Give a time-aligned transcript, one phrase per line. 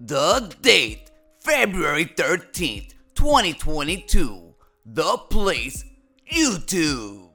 [0.00, 4.54] The date, February 13th, 2022.
[4.84, 5.84] The place,
[6.30, 7.28] YouTube.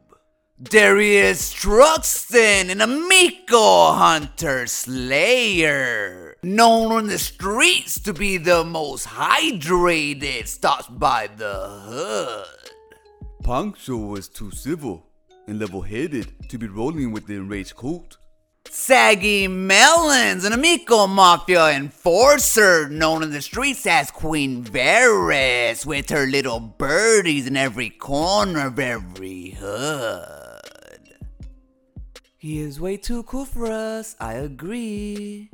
[0.61, 10.47] Darius Truxton an Amico Hunter Slayer, known on the streets to be the most hydrated,
[10.47, 12.71] stops by the hood.
[13.41, 15.07] Pancho was too civil
[15.47, 18.18] and level headed to be rolling with the enraged cult.
[18.71, 26.27] Saggy Melons, an Amico Mafia enforcer known in the streets as Queen Varys, with her
[26.27, 31.17] little birdies in every corner of every hood.
[32.37, 35.49] He is way too cool for us, I agree.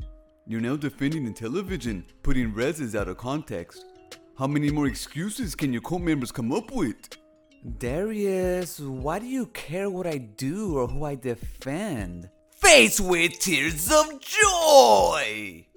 [0.45, 3.85] You're now defending the television, putting reses out of context.
[4.37, 7.17] How many more excuses can your cult members come up with?
[7.79, 12.29] Darius, why do you care what I do or who I defend?
[12.65, 15.67] Face with tears of joy!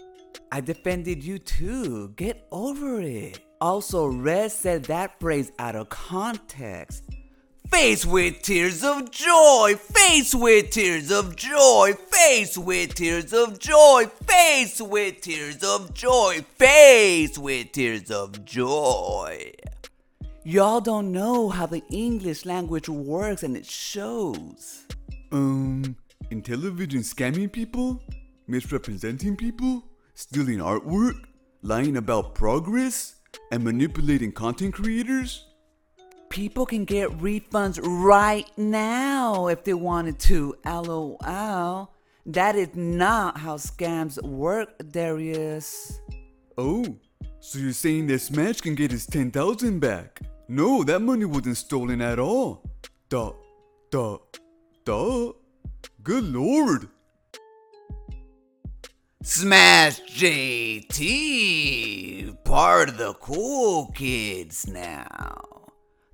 [0.50, 2.14] I defended you too.
[2.16, 3.40] Get over it.
[3.60, 7.04] Also, Red said that phrase out of context.
[7.70, 14.06] Face with tears of joy, face with tears of joy, face with tears of joy,
[14.24, 19.52] face with tears of joy, face with tears of joy.
[20.42, 24.86] Y'all don't know how the English language works and it shows.
[25.30, 25.94] Um,
[26.30, 28.02] Intellivision scamming people,
[28.46, 31.24] misrepresenting people, stealing artwork,
[31.62, 33.16] lying about progress,
[33.50, 35.46] and manipulating content creators?
[36.28, 40.54] People can get refunds right now if they wanted to.
[40.66, 41.90] LOL.
[42.26, 45.98] That is not how scams work, Darius.
[46.58, 46.84] Oh,
[47.40, 50.20] so you're saying that Smash can get his 10,000 back?
[50.48, 52.62] No, that money wasn't stolen at all.
[53.08, 53.32] Duh,
[53.90, 54.18] duh,
[54.84, 55.32] duh.
[56.08, 56.88] Good lord.
[59.22, 61.02] Smash JT,
[62.44, 65.66] part of the cool kids now.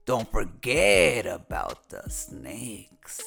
[0.04, 3.22] Don't forget about the snakes.